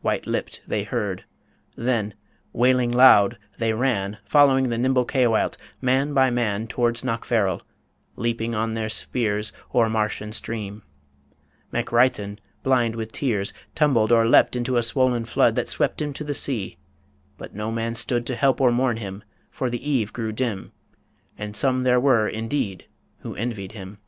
[0.00, 1.24] White lipped they heard....
[1.76, 2.14] Then,
[2.54, 7.60] wailing loud, they ran, Following the nimble Caoilte, man by man, Towards Knockfarrel;
[8.16, 10.82] leaping on their spears O'er marsh and stream.
[11.72, 16.24] MacReithin, blind with tears, Tumbled or leapt into a swollen flood That swept him to
[16.24, 16.78] the sea.
[17.36, 20.72] But no man stood To help or mourn him, for the eve grew dim
[21.36, 22.86] And some there were, indeed,
[23.18, 23.98] who envied him.